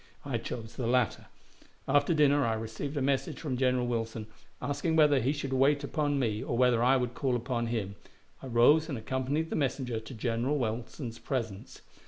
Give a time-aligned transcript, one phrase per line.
[0.25, 1.27] I chose the latter.
[1.87, 4.25] After dinner I received a message from General Wilson,
[4.59, 7.93] asking whether he should wait upon me, or whether I would call upon him.
[8.41, 11.83] I rose and accompanied the messenger to General Wilson's presence.